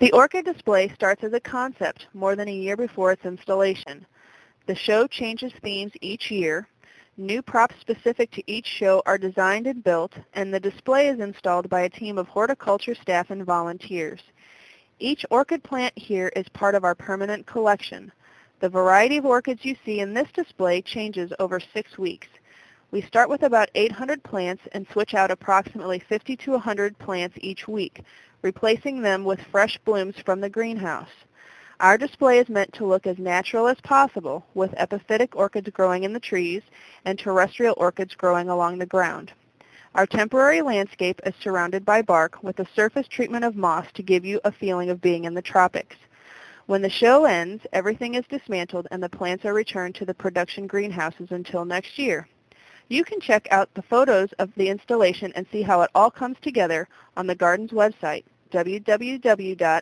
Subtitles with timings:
[0.00, 4.06] The orchid display starts as a concept more than a year before its installation.
[4.64, 6.66] The show changes themes each year.
[7.18, 11.68] New props specific to each show are designed and built, and the display is installed
[11.68, 14.22] by a team of horticulture staff and volunteers.
[15.00, 18.10] Each orchid plant here is part of our permanent collection.
[18.60, 22.28] The variety of orchids you see in this display changes over six weeks.
[22.90, 27.68] We start with about 800 plants and switch out approximately 50 to 100 plants each
[27.68, 28.02] week,
[28.42, 31.10] replacing them with fresh blooms from the greenhouse.
[31.80, 36.12] Our display is meant to look as natural as possible, with epiphytic orchids growing in
[36.12, 36.62] the trees
[37.04, 39.32] and terrestrial orchids growing along the ground.
[39.94, 44.24] Our temporary landscape is surrounded by bark with a surface treatment of moss to give
[44.24, 45.96] you a feeling of being in the tropics.
[46.66, 50.68] When the show ends, everything is dismantled and the plants are returned to the production
[50.68, 52.28] greenhouses until next year.
[52.88, 56.36] You can check out the photos of the installation and see how it all comes
[56.42, 59.80] together on the Garden's website, www.mobot.org.